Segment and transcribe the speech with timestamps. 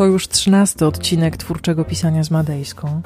[0.00, 3.02] To już trzynasty odcinek twórczego pisania z Madejską.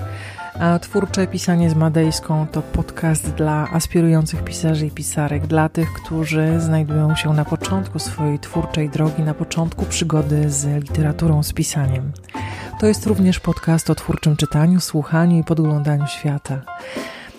[0.60, 6.60] A twórcze pisanie z Madejską to podcast dla aspirujących pisarzy i pisarek, dla tych, którzy
[6.60, 12.12] znajdują się na początku swojej twórczej drogi, na początku przygody z literaturą, z pisaniem.
[12.80, 16.60] To jest również podcast o twórczym czytaniu, słuchaniu i podglądaniu świata.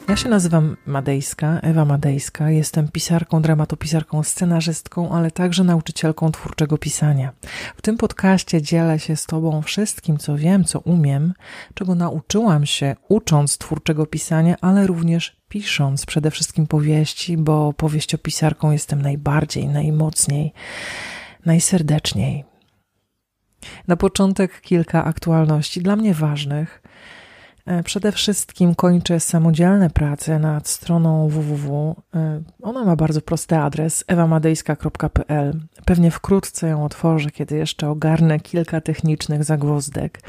[0.10, 2.50] Ja się nazywam Madejska, Ewa Madejska.
[2.50, 7.34] Jestem pisarką, dramatopisarką, scenarzystką, ale także nauczycielką twórczego pisania.
[7.76, 11.34] W tym podcaście dzielę się z Tobą wszystkim, co wiem, co umiem,
[11.74, 19.02] czego nauczyłam się ucząc twórczego pisania, ale również pisząc przede wszystkim powieści, bo powieściopisarką jestem
[19.02, 20.54] najbardziej, najmocniej,
[21.46, 22.46] najserdeczniej.
[23.88, 26.82] Na początek kilka aktualności dla mnie ważnych–
[27.84, 31.96] przede wszystkim kończę samodzielne prace nad stroną www.
[32.16, 35.60] E, ona ma bardzo prosty adres ewamadejska.pl.
[35.86, 40.22] Pewnie wkrótce ją otworzę, kiedy jeszcze ogarnę kilka technicznych zagwozdek.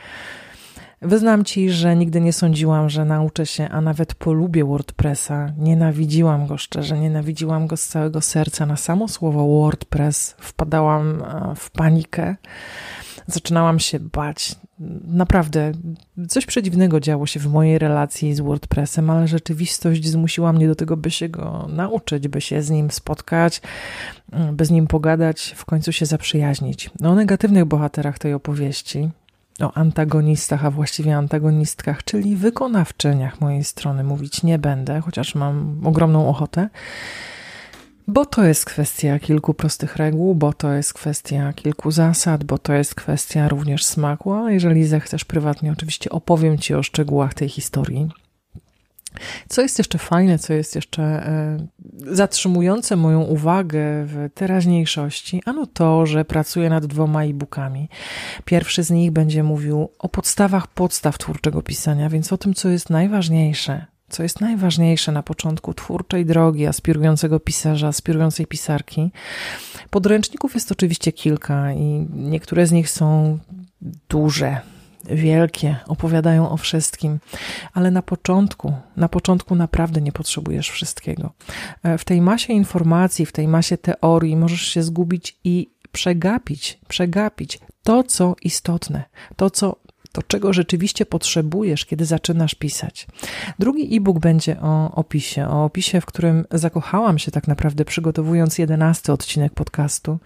[1.02, 5.52] Wyznam ci, że nigdy nie sądziłam, że nauczę się, a nawet polubię WordPressa.
[5.58, 8.66] Nienawidziłam go szczerze, nienawidziłam go z całego serca.
[8.66, 12.36] Na samo słowo WordPress wpadałam e, w panikę
[13.27, 14.56] zaczynałam się bać.
[15.05, 15.72] Naprawdę,
[16.28, 20.96] coś przedziwnego działo się w mojej relacji z WordPressem, ale rzeczywistość zmusiła mnie do tego,
[20.96, 23.60] by się go nauczyć, by się z nim spotkać,
[24.52, 26.91] by z nim pogadać, w końcu się zaprzyjaźnić.
[27.00, 29.10] No, o negatywnych bohaterach tej opowieści,
[29.61, 36.28] o antagonistach, a właściwie antagonistkach, czyli wykonawczyniach mojej strony mówić nie będę, chociaż mam ogromną
[36.28, 36.68] ochotę.
[38.08, 42.72] Bo to jest kwestia kilku prostych reguł, bo to jest kwestia kilku zasad, bo to
[42.72, 48.08] jest kwestia również smaku, ale jeżeli zechcesz prywatnie, oczywiście opowiem Ci o szczegółach tej historii.
[49.48, 51.66] Co jest jeszcze fajne, co jest jeszcze e,
[52.06, 57.88] zatrzymujące moją uwagę w teraźniejszości, ano to, że pracuję nad dwoma e-bookami.
[58.44, 62.90] Pierwszy z nich będzie mówił o podstawach podstaw twórczego pisania, więc o tym, co jest
[62.90, 69.11] najważniejsze co jest najważniejsze na początku twórczej drogi aspirującego pisarza, aspirującej pisarki.
[69.90, 73.39] Podręczników jest oczywiście kilka i niektóre z nich są
[74.08, 74.61] duże,
[75.11, 77.18] wielkie, opowiadają o wszystkim,
[77.72, 81.33] ale na początku, na początku naprawdę nie potrzebujesz wszystkiego.
[81.83, 87.58] E, w tej masie informacji, w tej masie teorii możesz się zgubić i przegapić, przegapić
[87.83, 89.05] to, co istotne,
[89.36, 89.77] to, co
[90.16, 93.06] to czego rzeczywiście potrzebujesz, kiedy zaczynasz pisać.
[93.58, 99.12] Drugi e-book będzie o opisie, o opisie, w którym zakochałam się tak naprawdę przygotowując jedenasty
[99.12, 100.18] odcinek podcastu.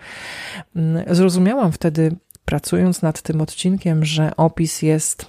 [0.76, 5.26] Mm, zrozumiałam wtedy, pracując nad tym odcinkiem, że opis jest,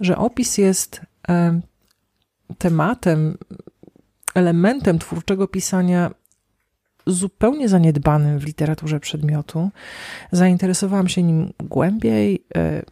[0.00, 1.60] że opis jest e,
[2.58, 3.38] tematem,
[4.34, 6.10] elementem twórczego pisania
[7.06, 9.70] zupełnie zaniedbanym w literaturze przedmiotu.
[10.32, 12.82] Zainteresowałam się nim głębiej, e,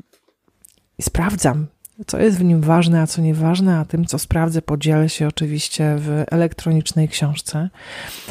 [1.00, 1.66] i sprawdzam,
[2.06, 5.96] co jest w nim ważne, a co nieważne, a tym, co sprawdzę, podzielę się oczywiście
[5.98, 7.70] w elektronicznej książce.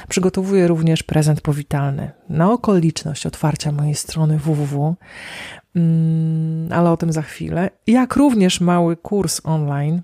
[0.09, 4.96] Przygotowuję również prezent powitalny na okoliczność otwarcia mojej strony www,
[5.75, 7.69] mm, ale o tym za chwilę.
[7.88, 10.01] Jak również mały kurs online,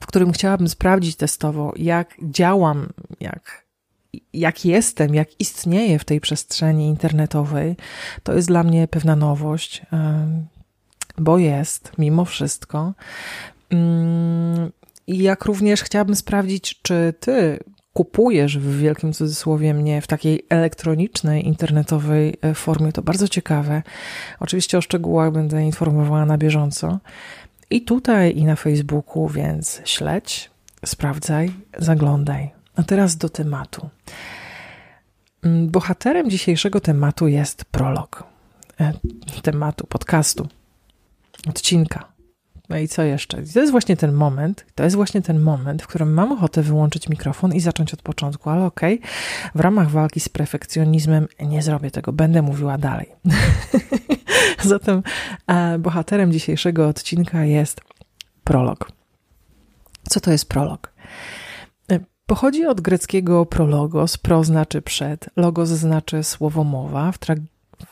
[0.00, 2.88] w którym chciałabym sprawdzić testowo, jak działam,
[3.20, 3.62] jak
[4.32, 7.76] jak jestem, jak istnieję w tej przestrzeni internetowej,
[8.22, 9.82] to jest dla mnie pewna nowość
[11.18, 12.92] bo jest mimo wszystko.
[13.70, 14.72] Mm,
[15.06, 17.58] I jak również chciałabym sprawdzić, czy ty
[17.92, 22.92] kupujesz w wielkim cudzysłowie mnie w takiej elektronicznej, internetowej e, formie.
[22.92, 23.82] To bardzo ciekawe.
[24.40, 26.98] Oczywiście o szczegółach będę informowała na bieżąco.
[27.70, 30.50] I tutaj, i na Facebooku, więc śledź,
[30.84, 32.50] sprawdzaj, zaglądaj.
[32.76, 33.88] A teraz do tematu.
[35.42, 38.24] Mm, bohaterem dzisiejszego tematu jest prolog.
[38.80, 38.92] E,
[39.42, 40.48] tematu podcastu
[41.48, 42.12] odcinka.
[42.68, 43.42] No i co jeszcze?
[43.42, 47.08] to jest właśnie ten moment, to jest właśnie ten moment, w którym mam ochotę wyłączyć
[47.08, 49.10] mikrofon i zacząć od początku, ale okej, okay,
[49.54, 53.06] w ramach walki z perfekcjonizmem nie zrobię tego, będę mówiła dalej.
[54.62, 55.02] Zatem
[55.46, 57.80] e, bohaterem dzisiejszego odcinka jest
[58.44, 58.92] prolog.
[60.08, 60.92] Co to jest prolog?
[61.92, 67.12] E, pochodzi od greckiego prologos, pro znaczy przed, logos znaczy słowo mowa.
[67.12, 67.34] W, tra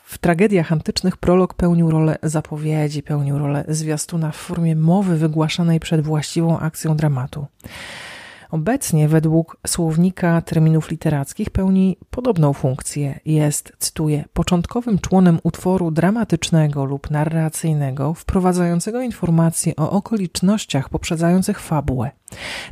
[0.04, 6.00] w tragediach antycznych prolog pełnił rolę zapowiedzi, pełnił rolę zwiastuna w formie mowy wygłaszanej przed
[6.00, 7.46] właściwą akcją dramatu.
[8.50, 13.20] Obecnie, według słownika terminów literackich, pełni podobną funkcję.
[13.24, 22.10] Jest, cytuję, początkowym członem utworu dramatycznego lub narracyjnego, wprowadzającego informacje o okolicznościach poprzedzających fabułę.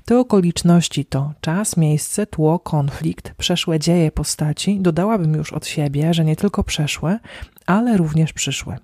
[0.05, 6.25] Te okoliczności to czas, miejsce, tło, konflikt, przeszłe dzieje postaci, dodałabym już od siebie, że
[6.25, 7.19] nie tylko przeszłe,
[7.67, 8.79] ale również przyszłe.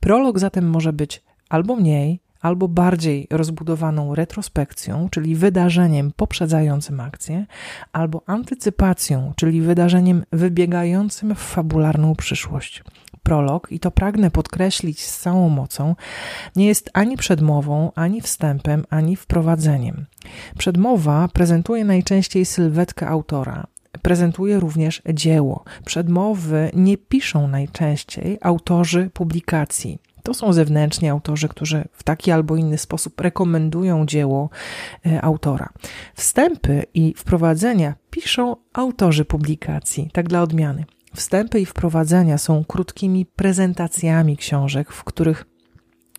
[0.00, 7.46] Prolog zatem może być albo mniej, albo bardziej rozbudowaną retrospekcją, czyli wydarzeniem poprzedzającym akcję,
[7.92, 12.84] albo antycypacją, czyli wydarzeniem wybiegającym w fabularną przyszłość.
[13.22, 15.94] Prolog, i to pragnę podkreślić z całą mocą,
[16.56, 20.06] nie jest ani przedmową, ani wstępem, ani wprowadzeniem.
[20.58, 23.66] Przedmowa prezentuje najczęściej sylwetkę autora,
[24.02, 25.64] prezentuje również dzieło.
[25.84, 29.98] Przedmowy nie piszą najczęściej autorzy publikacji.
[30.22, 34.50] To są zewnętrzni autorzy, którzy w taki albo inny sposób rekomendują dzieło
[35.06, 35.68] e, autora.
[36.14, 40.84] Wstępy i wprowadzenia piszą autorzy publikacji, tak dla odmiany.
[41.14, 45.44] Wstępy i wprowadzenia są krótkimi prezentacjami książek, w których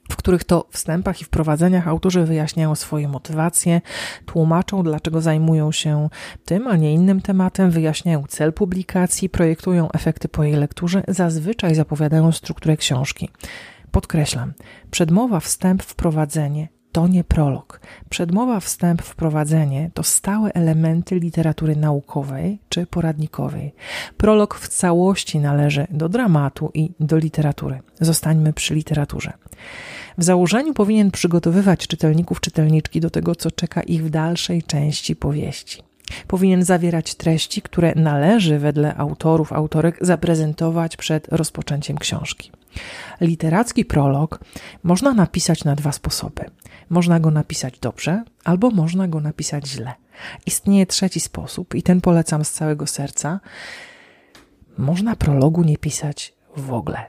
[0.09, 3.81] w których to wstępach i wprowadzeniach autorzy wyjaśniają swoje motywacje,
[4.25, 6.09] tłumaczą, dlaczego zajmują się
[6.45, 12.31] tym, a nie innym tematem, wyjaśniają cel publikacji, projektują efekty po jej lekturze, zazwyczaj zapowiadają
[12.31, 13.29] strukturę książki.
[13.93, 14.53] Podkreślam,
[14.91, 17.79] przedmowa, wstęp, wprowadzenie to nie prolog.
[18.09, 23.73] Przedmowa, wstęp, wprowadzenie to stałe elementy literatury naukowej czy poradnikowej.
[24.17, 27.79] Prolog w całości należy do dramatu i do literatury.
[28.01, 29.33] Zostańmy przy literaturze.
[30.17, 35.83] W założeniu powinien przygotowywać czytelników, czytelniczki do tego, co czeka ich w dalszej części powieści.
[36.27, 42.51] Powinien zawierać treści, które należy wedle autorów, autorek zaprezentować przed rozpoczęciem książki.
[43.21, 44.39] Literacki prolog
[44.83, 46.45] można napisać na dwa sposoby.
[46.89, 49.93] Można go napisać dobrze, albo można go napisać źle.
[50.45, 53.39] Istnieje trzeci sposób, i ten polecam z całego serca.
[54.77, 57.05] Można prologu nie pisać w ogóle.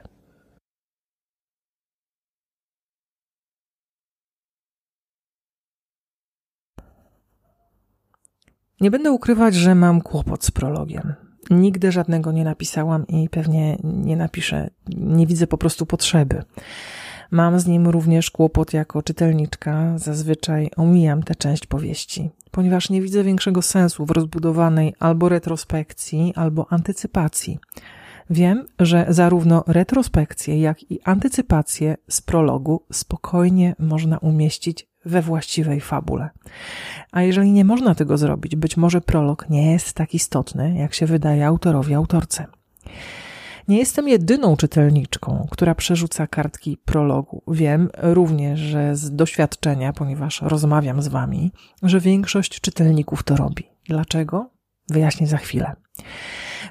[8.81, 11.24] Nie będę ukrywać, że mam kłopot z prologiem.
[11.49, 14.69] Nigdy żadnego nie napisałam i pewnie nie napiszę.
[14.87, 16.43] Nie widzę po prostu potrzeby.
[17.31, 19.97] Mam z nim również kłopot jako czytelniczka.
[19.97, 26.65] Zazwyczaj omijam tę część powieści, ponieważ nie widzę większego sensu w rozbudowanej albo retrospekcji, albo
[26.69, 27.59] antycypacji.
[28.29, 36.29] Wiem, że zarówno retrospekcje, jak i antycypacje z prologu spokojnie można umieścić we właściwej fabule.
[37.11, 41.05] A jeżeli nie można tego zrobić, być może prolog nie jest tak istotny, jak się
[41.05, 42.45] wydaje autorowi, autorce.
[43.67, 47.43] Nie jestem jedyną czytelniczką, która przerzuca kartki prologu.
[47.47, 51.51] Wiem również, że z doświadczenia, ponieważ rozmawiam z wami,
[51.83, 53.63] że większość czytelników to robi.
[53.87, 54.54] Dlaczego?
[54.89, 55.75] Wyjaśnię za chwilę.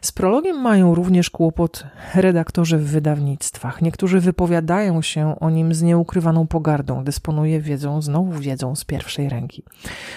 [0.01, 1.85] Z prologiem mają również kłopot
[2.15, 3.83] redaktorzy w wydawnictwach.
[3.83, 9.63] Niektórzy wypowiadają się o nim z nieukrywaną pogardą, dysponuje wiedzą, znowu wiedzą z pierwszej ręki.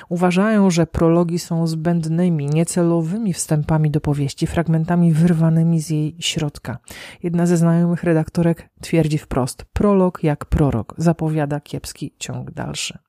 [0.10, 6.78] Uważają, że prologi są zbędnymi, niecelowymi wstępami do powieści, fragmentami wyrwanymi z jej środka.
[7.24, 13.06] Jedna ze znajomych redaktorek twierdzi wprost: prolog jak prorok zapowiada kiepski ciąg dalszy.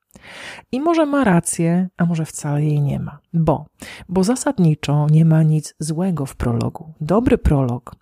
[0.71, 3.19] I może ma rację, a może wcale jej nie ma.
[3.33, 3.65] Bo,
[4.09, 6.93] bo zasadniczo nie ma nic złego w prologu.
[7.01, 7.95] Dobry prolog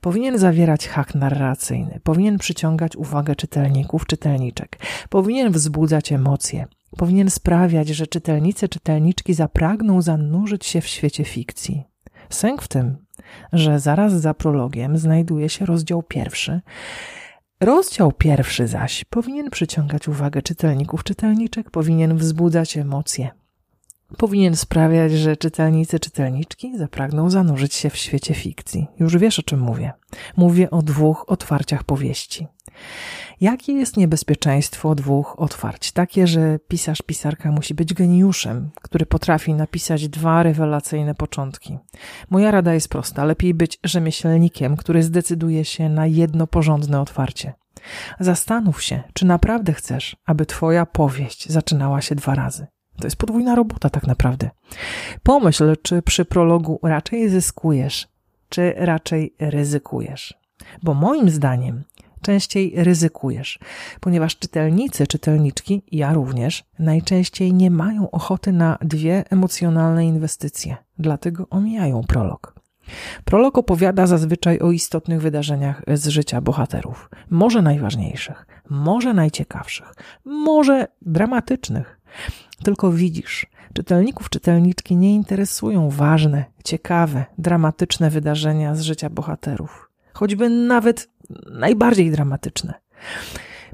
[0.00, 4.78] powinien zawierać hak narracyjny, powinien przyciągać uwagę czytelników, czytelniczek,
[5.08, 6.66] powinien wzbudzać emocje,
[6.96, 11.84] powinien sprawiać, że czytelnicy, czytelniczki zapragną zanurzyć się w świecie fikcji.
[12.30, 12.96] Sęk w tym,
[13.52, 16.60] że zaraz za prologiem znajduje się rozdział pierwszy,
[17.60, 23.30] Rozdział pierwszy zaś powinien przyciągać uwagę czytelników, czytelniczek, powinien wzbudzać emocje.
[24.16, 28.86] Powinien sprawiać, że czytelnicy, czytelniczki zapragną zanurzyć się w świecie fikcji.
[28.98, 29.92] Już wiesz o czym mówię.
[30.36, 32.46] Mówię o dwóch otwarciach powieści.
[33.40, 35.92] Jakie jest niebezpieczeństwo dwóch otwarć?
[35.92, 41.78] Takie, że pisarz, pisarka musi być geniuszem, który potrafi napisać dwa rewelacyjne początki.
[42.30, 47.52] Moja rada jest prosta: lepiej być rzemieślnikiem, który zdecyduje się na jedno porządne otwarcie.
[48.20, 52.66] Zastanów się, czy naprawdę chcesz, aby Twoja powieść zaczynała się dwa razy.
[53.00, 54.50] To jest podwójna robota, tak naprawdę.
[55.22, 58.08] Pomyśl, czy przy prologu raczej zyskujesz,
[58.48, 60.34] czy raczej ryzykujesz.
[60.82, 61.82] Bo moim zdaniem
[62.22, 63.58] częściej ryzykujesz,
[64.00, 72.02] ponieważ czytelnicy, czytelniczki, ja również, najczęściej nie mają ochoty na dwie emocjonalne inwestycje, dlatego omijają
[72.02, 72.60] prolog.
[73.24, 82.00] Prolog opowiada zazwyczaj o istotnych wydarzeniach z życia bohaterów, może najważniejszych, może najciekawszych, może dramatycznych.
[82.64, 91.08] Tylko widzisz, czytelników, czytelniczki nie interesują ważne, ciekawe, dramatyczne wydarzenia z życia bohaterów, choćby nawet
[91.50, 92.74] najbardziej dramatyczne,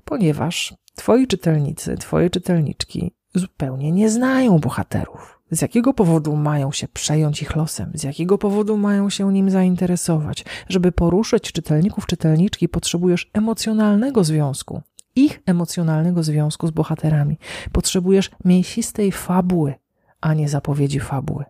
[0.04, 5.40] ponieważ twoi czytelnicy, twoje czytelniczki zupełnie nie znają bohaterów.
[5.50, 10.44] z jakiego powodu mają się przejąć ich losem, z jakiego powodu mają się nim zainteresować.
[10.68, 14.82] Żeby poruszyć czytelników, czytelniczki, potrzebujesz emocjonalnego związku,
[15.16, 17.38] ich emocjonalnego związku z bohaterami.
[17.72, 19.74] Potrzebujesz mięsistej fabuły,
[20.20, 21.44] a nie zapowiedzi fabuły.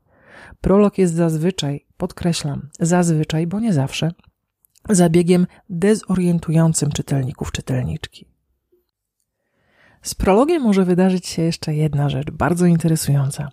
[0.61, 4.11] Prolog jest zazwyczaj, podkreślam, zazwyczaj, bo nie zawsze,
[4.89, 8.27] zabiegiem dezorientującym czytelników, czytelniczki.
[10.03, 13.49] Z prologiem może wydarzyć się jeszcze jedna rzecz, bardzo interesująca.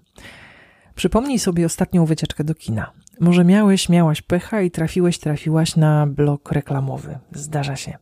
[0.96, 2.92] Przypomnij sobie ostatnią wycieczkę do kina.
[3.20, 7.20] Może miałeś, miałaś pecha i trafiłeś, trafiłaś na blok reklamowy.
[7.32, 7.98] Zdarza się.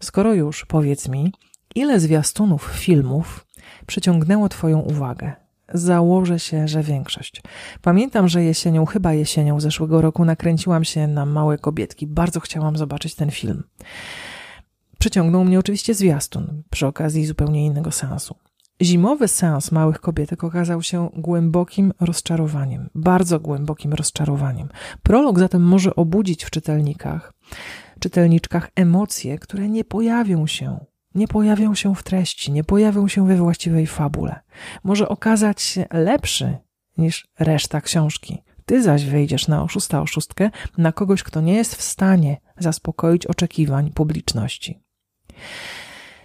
[0.00, 1.32] Skoro już, powiedz mi,
[1.78, 3.46] ile zwiastunów filmów
[3.86, 5.32] przyciągnęło Twoją uwagę?
[5.74, 7.42] Założę się, że większość.
[7.82, 12.06] Pamiętam, że jesienią, chyba jesienią zeszłego roku nakręciłam się na Małe Kobietki.
[12.06, 13.62] Bardzo chciałam zobaczyć ten film.
[14.98, 18.34] Przyciągnął mnie oczywiście zwiastun przy okazji zupełnie innego seansu.
[18.82, 24.68] Zimowy seans Małych Kobietek okazał się głębokim rozczarowaniem, bardzo głębokim rozczarowaniem.
[25.02, 27.32] Prolog zatem może obudzić w czytelnikach,
[28.00, 30.78] czytelniczkach emocje, które nie pojawią się
[31.18, 34.40] nie pojawią się w treści, nie pojawią się we właściwej fabule.
[34.84, 36.58] Może okazać się lepszy
[36.98, 38.42] niż reszta książki.
[38.66, 43.90] Ty zaś wejdziesz na oszusta oszustkę na kogoś, kto nie jest w stanie zaspokoić oczekiwań
[43.90, 44.80] publiczności.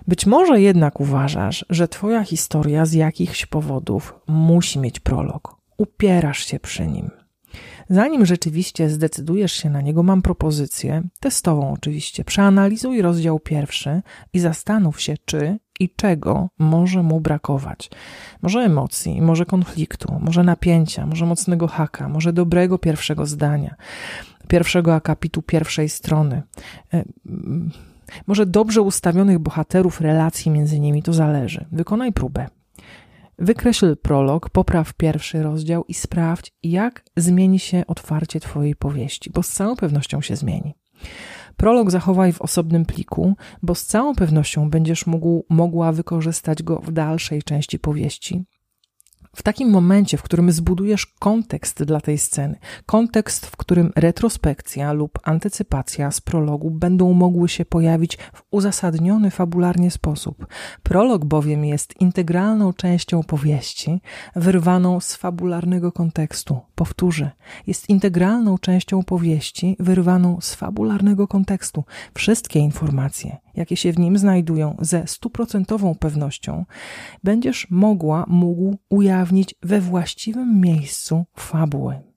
[0.07, 5.57] Być może jednak uważasz, że Twoja historia z jakichś powodów musi mieć prolog.
[5.77, 7.22] Upierasz się przy nim.
[7.89, 12.23] Zanim rzeczywiście zdecydujesz się na niego, mam propozycję, testową oczywiście.
[12.23, 14.01] Przeanalizuj rozdział pierwszy
[14.33, 17.89] i zastanów się, czy i czego może mu brakować.
[18.41, 23.75] Może emocji, może konfliktu, może napięcia, może mocnego haka, może dobrego pierwszego zdania,
[24.47, 26.41] pierwszego akapitu pierwszej strony.
[26.93, 27.03] E,
[28.27, 31.65] może dobrze ustawionych bohaterów, relacji między nimi, to zależy.
[31.71, 32.47] Wykonaj próbę.
[33.39, 39.49] Wykreśl prolog, popraw pierwszy rozdział i sprawdź, jak zmieni się otwarcie Twojej powieści, bo z
[39.49, 40.75] całą pewnością się zmieni.
[41.57, 46.91] Prolog zachowaj w osobnym pliku, bo z całą pewnością będziesz mógł, mogła wykorzystać go w
[46.91, 48.45] dalszej części powieści,
[49.35, 55.19] w takim momencie, w którym zbudujesz kontekst dla tej sceny, kontekst, w którym retrospekcja lub
[55.23, 60.47] antycypacja z prologu będą mogły się pojawić w uzasadniony fabularnie sposób.
[60.83, 64.01] Prolog bowiem jest integralną częścią powieści,
[64.35, 66.59] wyrwaną z fabularnego kontekstu.
[66.75, 67.31] Powtórzę,
[67.67, 71.83] jest integralną częścią powieści, wyrwaną z fabularnego kontekstu.
[72.13, 76.65] Wszystkie informacje, jakie się w nim znajdują ze stuprocentową pewnością,
[77.23, 82.13] będziesz mogła, mógł ujawnić we właściwym miejscu fabuły.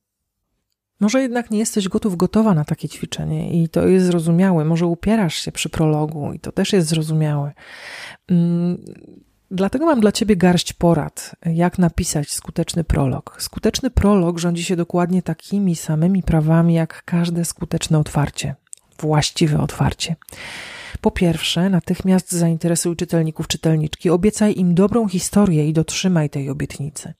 [1.00, 4.64] Może jednak nie jesteś gotów, gotowa na takie ćwiczenie i to jest zrozumiałe.
[4.64, 7.52] Może upierasz się przy prologu i to też jest zrozumiałe.
[8.28, 8.84] Mm,
[9.50, 13.36] dlatego mam dla Ciebie garść porad, jak napisać skuteczny prolog.
[13.38, 18.54] Skuteczny prolog rządzi się dokładnie takimi samymi prawami jak każde skuteczne otwarcie,
[18.98, 20.16] właściwe otwarcie.
[21.00, 27.14] Po pierwsze, natychmiast zainteresuj czytelników, czytelniczki, obiecaj im dobrą historię i dotrzymaj tej obietnicy.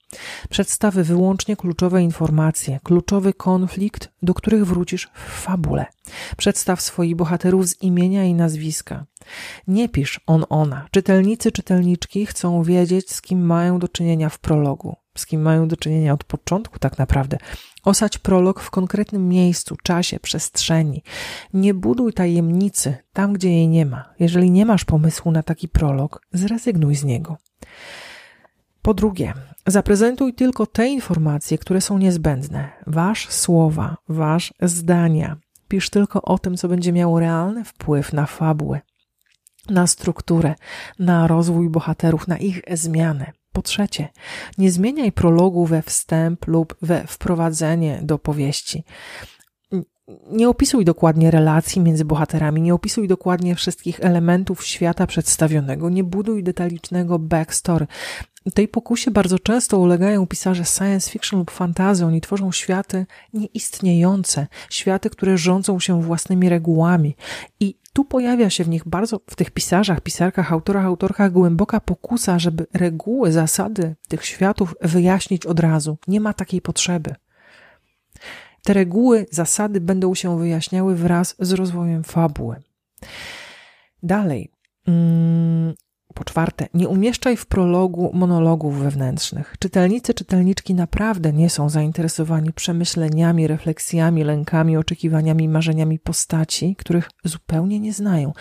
[0.49, 5.85] Przedstaw wyłącznie kluczowe informacje, kluczowy konflikt, do których wrócisz w fabule.
[6.37, 9.05] Przedstaw swoich bohaterów z imienia i nazwiska.
[9.67, 10.87] Nie pisz on, ona.
[10.91, 15.77] Czytelnicy, czytelniczki chcą wiedzieć, z kim mają do czynienia w prologu, z kim mają do
[15.77, 17.37] czynienia od początku tak naprawdę.
[17.87, 21.03] Osadź prolog w konkretnym miejscu, czasie, przestrzeni.
[21.53, 24.13] Nie buduj tajemnicy tam, gdzie jej nie ma.
[24.19, 27.37] Jeżeli nie masz pomysłu na taki prolog, zrezygnuj z niego.
[28.81, 29.33] Po drugie,
[29.67, 32.69] zaprezentuj tylko te informacje, które są niezbędne.
[32.87, 35.37] Wasz słowa, wasz zdania.
[35.67, 38.81] Pisz tylko o tym, co będzie miało realny wpływ na fabułę,
[39.69, 40.55] na strukturę,
[40.99, 43.31] na rozwój bohaterów, na ich zmianę.
[43.57, 44.07] Po trzecie,
[44.57, 48.83] nie zmieniaj prologu we wstęp lub we wprowadzenie do powieści.
[50.31, 56.43] Nie opisuj dokładnie relacji między bohaterami, nie opisuj dokładnie wszystkich elementów świata przedstawionego, nie buduj
[56.43, 57.87] detalicznego backstory.
[58.53, 62.05] Tej pokusie bardzo często ulegają pisarze science fiction lub fantazy.
[62.05, 67.15] Oni tworzą światy nieistniejące, światy, które rządzą się własnymi regułami.
[67.59, 72.39] I tu pojawia się w nich bardzo, w tych pisarzach, pisarkach, autorach, autorkach głęboka pokusa,
[72.39, 75.97] żeby reguły, zasady tych światów wyjaśnić od razu.
[76.07, 77.15] Nie ma takiej potrzeby.
[78.67, 82.61] Te reguły, zasady będą się wyjaśniały wraz z rozwojem fabuły.
[84.03, 84.51] Dalej.
[84.87, 85.73] Mm,
[86.13, 89.55] po czwarte, nie umieszczaj w prologu monologów wewnętrznych.
[89.59, 97.93] Czytelnicy, czytelniczki naprawdę nie są zainteresowani przemyśleniami, refleksjami, lękami, oczekiwaniami, marzeniami postaci, których zupełnie nie
[97.93, 98.33] znają.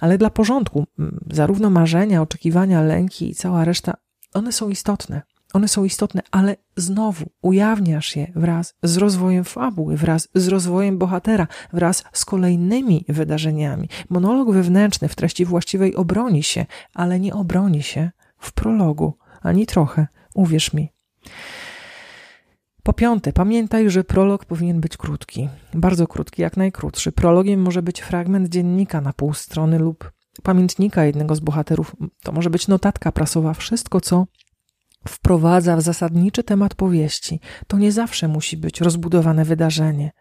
[0.00, 0.84] Ale dla porządku,
[1.30, 3.94] zarówno marzenia, oczekiwania, lęki i cała reszta,
[4.34, 5.22] one są istotne.
[5.54, 11.46] One są istotne, ale znowu ujawniasz je wraz z rozwojem fabuły, wraz z rozwojem bohatera,
[11.72, 13.88] wraz z kolejnymi wydarzeniami.
[14.10, 20.06] Monolog wewnętrzny w treści właściwej obroni się, ale nie obroni się w prologu, ani trochę,
[20.34, 20.92] uwierz mi.
[22.82, 27.12] Po piąte, pamiętaj, że prolog powinien być krótki, bardzo krótki, jak najkrótszy.
[27.12, 31.96] Prologiem może być fragment dziennika na pół strony lub pamiętnika jednego z bohaterów.
[32.22, 34.26] To może być notatka prasowa, wszystko co
[35.08, 37.40] wprowadza w zasadniczy temat powieści.
[37.66, 40.12] To nie zawsze musi być rozbudowane wydarzenie,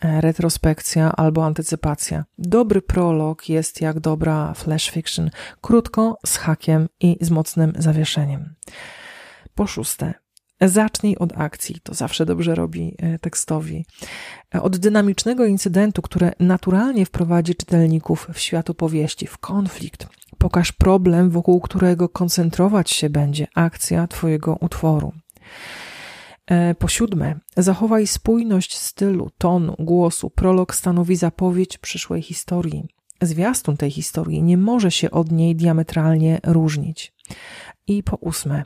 [0.00, 2.24] e, retrospekcja albo antycypacja.
[2.38, 5.30] Dobry prolog jest jak dobra flash fiction,
[5.60, 8.54] krótko, z hakiem i z mocnym zawieszeniem.
[9.54, 10.14] Po szóste,
[10.60, 13.86] Zacznij od akcji, to zawsze dobrze robi e, tekstowi.
[14.54, 20.06] E, od dynamicznego incydentu, które naturalnie wprowadzi czytelników w świat opowieści, w konflikt.
[20.38, 25.12] Pokaż problem, wokół którego koncentrować się będzie akcja Twojego utworu.
[26.46, 30.30] E, po siódme, zachowaj spójność stylu, tonu, głosu.
[30.30, 32.88] Prolog stanowi zapowiedź przyszłej historii.
[33.22, 37.12] Zwiastun tej historii nie może się od niej diametralnie różnić.
[37.86, 38.64] I po ósme,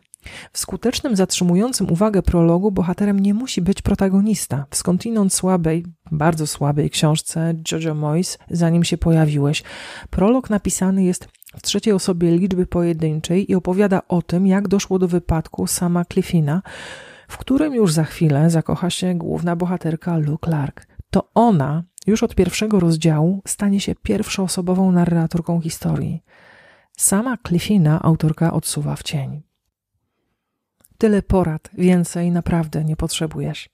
[0.52, 4.66] w skutecznym, zatrzymującym uwagę prologu bohaterem nie musi być protagonista.
[4.70, 9.62] W skądinąd słabej, bardzo słabej książce Jojo Moyes, zanim się pojawiłeś,
[10.10, 15.08] prolog napisany jest w trzeciej osobie liczby pojedynczej i opowiada o tym, jak doszło do
[15.08, 16.62] wypadku sama Cliffina,
[17.28, 20.86] w którym już za chwilę zakocha się główna bohaterka Lou Clark.
[21.10, 26.22] To ona już od pierwszego rozdziału stanie się pierwszoosobową narratorką historii.
[26.96, 29.42] Sama Cliffina autorka odsuwa w cień.
[30.98, 33.68] Tyle porad, więcej naprawdę nie potrzebujesz.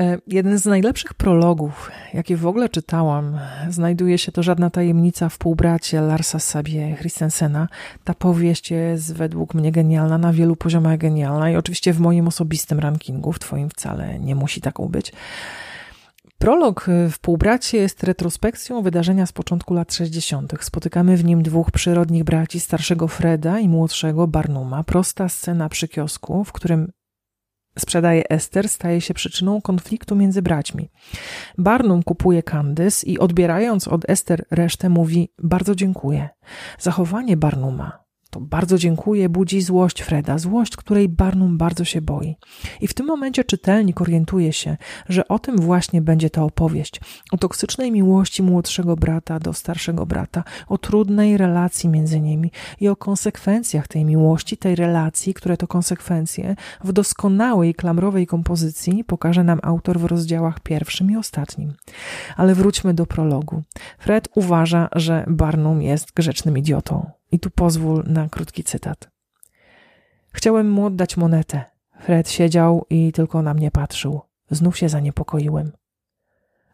[0.00, 3.38] E, jeden z najlepszych prologów, jakie w ogóle czytałam,
[3.68, 7.68] znajduje się to Żadna tajemnica w półbracie Larsa Sabie Christensena.
[8.04, 12.78] Ta powieść jest według mnie genialna, na wielu poziomach genialna i oczywiście w moim osobistym
[12.78, 15.12] rankingu, w twoim wcale nie musi taką być.
[16.38, 20.52] Prolog w Półbracie jest retrospekcją wydarzenia z początku lat 60.
[20.60, 24.84] Spotykamy w nim dwóch przyrodnich braci, starszego Freda i młodszego Barnuma.
[24.84, 26.92] Prosta scena przy kiosku, w którym
[27.78, 30.90] sprzedaje Ester, staje się przyczyną konfliktu między braćmi.
[31.58, 36.28] Barnum kupuje Candice i odbierając od Ester resztę mówi bardzo dziękuję.
[36.78, 42.36] Zachowanie Barnuma to bardzo dziękuję budzi złość Freda, złość, której Barnum bardzo się boi.
[42.80, 44.76] I w tym momencie czytelnik orientuje się,
[45.08, 47.00] że o tym właśnie będzie ta opowieść.
[47.32, 52.96] O toksycznej miłości młodszego brata do starszego brata, o trudnej relacji między nimi i o
[52.96, 59.98] konsekwencjach tej miłości, tej relacji, które to konsekwencje w doskonałej klamrowej kompozycji pokaże nam autor
[59.98, 61.72] w rozdziałach pierwszym i ostatnim.
[62.36, 63.62] Ale wróćmy do prologu.
[63.98, 67.19] Fred uważa, że Barnum jest grzecznym idiotą.
[67.32, 69.10] I tu pozwól na krótki cytat.
[70.32, 71.64] Chciałem mu oddać monetę.
[72.00, 74.20] Fred siedział i tylko na mnie patrzył.
[74.50, 75.72] Znów się zaniepokoiłem.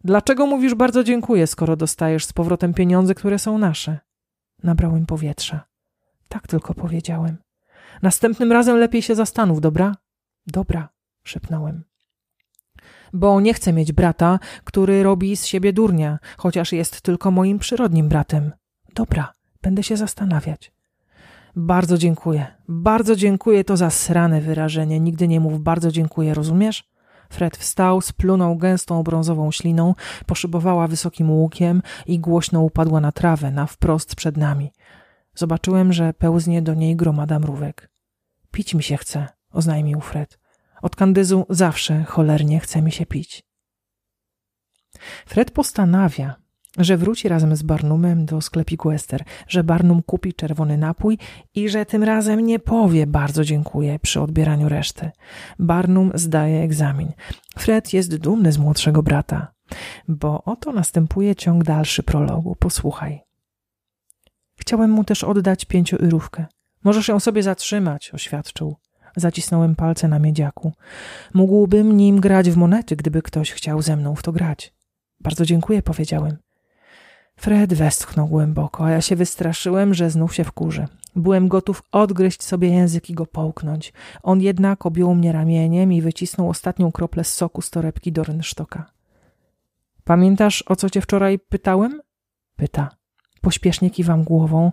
[0.05, 3.99] Dlaczego mówisz bardzo dziękuję, skoro dostajesz z powrotem pieniądze, które są nasze?
[4.63, 5.65] Nabrałem powietrza.
[6.29, 7.37] Tak tylko powiedziałem.
[8.03, 9.97] Następnym razem lepiej się zastanów, dobra?
[10.47, 10.89] Dobra,
[11.25, 11.85] szepnąłem.
[13.13, 18.09] Bo nie chcę mieć brata, który robi z siebie durnia, chociaż jest tylko moim przyrodnim
[18.09, 18.53] bratem.
[18.95, 19.33] Dobra,
[19.67, 20.73] Będę się zastanawiać.
[21.57, 22.47] Bardzo dziękuję.
[22.69, 25.01] Bardzo dziękuję to za srane wyrażenie.
[25.01, 26.91] Nigdy nie mów bardzo dziękuję, rozumiesz?
[27.31, 29.95] Fred wstał, splunął gęstą brązową śliną,
[30.27, 34.73] poszybowała wysokim łukiem i głośno upadła na trawę, na wprost przed nami.
[35.35, 37.91] Zobaczyłem, że pełznie do niej gromada mrówek.
[38.51, 40.39] Pić mi się chce, oznajmił Fred.
[40.83, 43.45] Od kandyzu zawsze cholernie chce mi się pić.
[45.27, 46.46] Fred postanawia,
[46.79, 51.19] że wróci razem z Barnumem do sklepiku Ester, że Barnum kupi czerwony napój
[51.55, 55.11] i że tym razem nie powie bardzo dziękuję przy odbieraniu reszty.
[55.59, 57.13] Barnum zdaje egzamin.
[57.59, 59.53] Fred jest dumny z młodszego brata,
[60.09, 62.57] bo oto następuje ciąg dalszy prologu.
[62.59, 63.21] Posłuchaj.
[64.57, 66.47] Chciałem mu też oddać pięcioyrówkę.
[66.85, 68.77] Możesz ją sobie zatrzymać, oświadczył.
[69.17, 70.73] Zacisnąłem palce na miedziaku.
[71.35, 74.75] Mógłbym nim grać w monety, gdyby ktoś chciał ze mną w to grać.
[75.21, 76.37] Bardzo dziękuję, powiedziałem.
[77.41, 80.87] Fred westchnął głęboko, a ja się wystraszyłem, że znów się wkurzy.
[81.17, 83.93] Byłem gotów odgryźć sobie język i go połknąć.
[84.23, 88.91] On jednak objął mnie ramieniem i wycisnął ostatnią kroplę z soku z torebki do rynsztoka.
[90.05, 92.01] Pamiętasz, o co cię wczoraj pytałem?
[92.57, 92.89] Pyta.
[93.41, 94.73] Pośpiesznie kiwam głową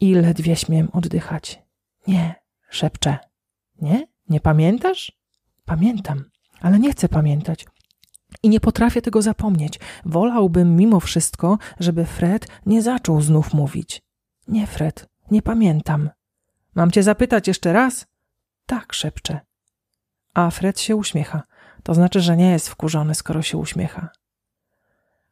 [0.00, 1.62] i ledwie śmiem oddychać.
[2.06, 2.34] Nie,
[2.70, 3.18] szepczę.
[3.80, 4.06] Nie?
[4.28, 5.12] Nie pamiętasz?
[5.64, 6.24] Pamiętam,
[6.60, 7.66] ale nie chcę pamiętać.
[8.42, 9.80] I nie potrafię tego zapomnieć.
[10.04, 14.02] Wolałbym mimo wszystko, żeby Fred nie zaczął znów mówić.
[14.48, 16.10] Nie, Fred, nie pamiętam.
[16.74, 18.06] Mam cię zapytać jeszcze raz?
[18.66, 19.40] Tak, szepcze.
[20.34, 21.42] A Fred się uśmiecha.
[21.82, 24.08] To znaczy, że nie jest wkurzony, skoro się uśmiecha.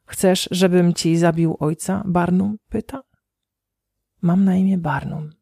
[0.05, 2.03] Chcesz, żebym ci zabił ojca?
[2.05, 3.01] Barnum pyta.
[4.21, 5.40] Mam na imię Barnum.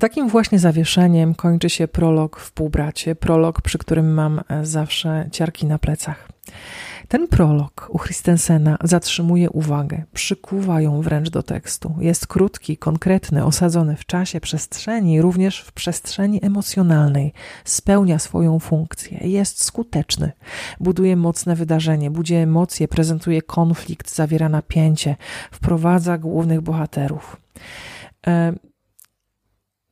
[0.00, 5.66] Takim właśnie zawieszeniem kończy się prolog w półbracie, prolog, przy którym mam e, zawsze ciarki
[5.66, 6.28] na plecach.
[7.08, 11.94] Ten prolog u Christensena zatrzymuje uwagę, przykuwa ją wręcz do tekstu.
[12.00, 17.32] Jest krótki, konkretny, osadzony w czasie, przestrzeni, również w przestrzeni emocjonalnej.
[17.64, 20.32] Spełnia swoją funkcję, jest skuteczny.
[20.80, 25.16] Buduje mocne wydarzenie, budzi emocje, prezentuje konflikt, zawiera napięcie,
[25.50, 27.36] wprowadza głównych bohaterów.
[28.26, 28.52] E,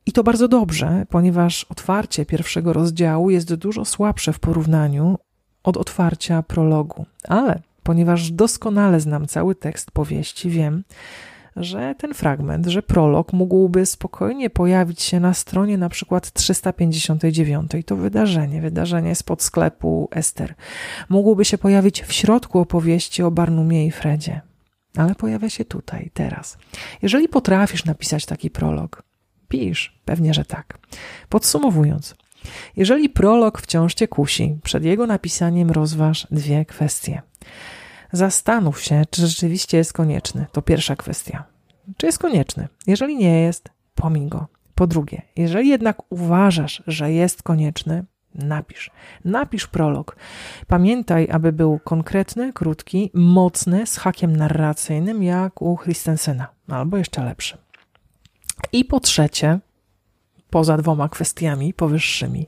[0.05, 5.17] i to bardzo dobrze, ponieważ otwarcie pierwszego rozdziału jest dużo słabsze w porównaniu
[5.63, 7.05] od otwarcia prologu.
[7.27, 10.83] Ale ponieważ doskonale znam cały tekst powieści, wiem,
[11.55, 17.71] że ten fragment, że prolog mógłby spokojnie pojawić się na stronie na przykład 359.
[17.85, 20.55] To wydarzenie, wydarzenie spod sklepu Ester.
[21.09, 24.41] Mógłby się pojawić w środku opowieści o Barnumie i Fredzie.
[24.97, 26.57] Ale pojawia się tutaj, teraz.
[27.01, 29.03] Jeżeli potrafisz napisać taki prolog,
[29.51, 30.77] pisz, pewnie, że tak.
[31.29, 32.15] Podsumowując,
[32.75, 37.21] jeżeli prolog wciąż cię kusi, przed jego napisaniem rozważ dwie kwestie.
[38.11, 40.45] Zastanów się, czy rzeczywiście jest konieczny.
[40.51, 41.43] To pierwsza kwestia.
[41.97, 42.67] Czy jest konieczny?
[42.87, 44.47] Jeżeli nie jest, pomiń go.
[44.75, 48.91] Po drugie, jeżeli jednak uważasz, że jest konieczny, napisz.
[49.25, 50.15] Napisz prolog.
[50.67, 57.57] Pamiętaj, aby był konkretny, krótki, mocny, z hakiem narracyjnym, jak u Christensena, albo jeszcze lepszy.
[58.71, 59.59] I po trzecie,
[60.49, 62.47] poza dwoma kwestiami powyższymi.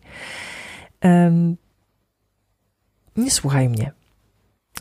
[3.18, 3.92] Nie słuchaj mnie.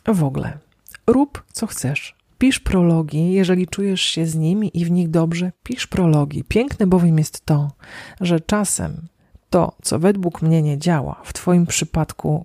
[0.07, 0.59] W ogóle.
[1.07, 2.17] Rób co chcesz.
[2.39, 6.45] Pisz prologi, jeżeli czujesz się z nimi i w nich dobrze, pisz prologi.
[6.45, 7.73] Piękne bowiem jest to,
[8.21, 9.09] że czasem
[9.51, 12.45] to, co według mnie nie działa, w Twoim przypadku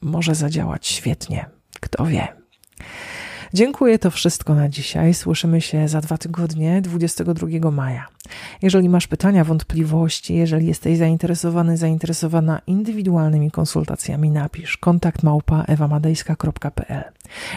[0.00, 1.46] może zadziałać świetnie.
[1.80, 2.28] Kto wie.
[3.54, 5.14] Dziękuję to wszystko na dzisiaj.
[5.14, 8.06] Słyszymy się za dwa tygodnie, 22 maja.
[8.62, 17.04] Jeżeli masz pytania, wątpliwości, jeżeli jesteś zainteresowany, zainteresowana indywidualnymi konsultacjami, napisz kontakt małpa ewamadejska.pl.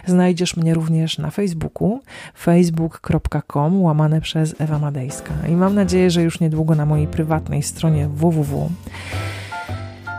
[0.06, 2.01] Znajdziesz mnie również na Facebooku
[2.38, 8.08] facebook.com łamane przez Ewa Madejska i mam nadzieję, że już niedługo na mojej prywatnej stronie
[8.08, 8.69] www.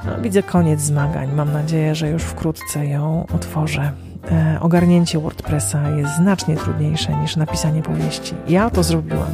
[0.06, 1.32] No, widzę koniec zmagań.
[1.32, 4.12] Mam nadzieję, że już wkrótce ją otworzę.
[4.30, 8.35] E, ogarnięcie WordPressa jest znacznie trudniejsze niż napisanie powieści.
[8.48, 9.30] Ja to zrobiłam.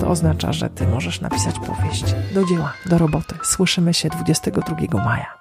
[0.00, 2.04] To oznacza, że ty możesz napisać powieść.
[2.34, 3.34] Do dzieła, do roboty.
[3.42, 5.38] Słyszymy się 22 maja.